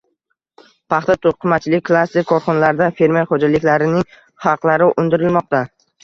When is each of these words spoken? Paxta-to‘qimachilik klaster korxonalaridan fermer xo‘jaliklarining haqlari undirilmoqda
Paxta-to‘qimachilik 0.91 1.83
klaster 1.89 2.23
korxonalaridan 2.31 2.95
fermer 3.01 3.27
xo‘jaliklarining 3.33 4.07
haqlari 4.47 4.89
undirilmoqda 5.03 5.61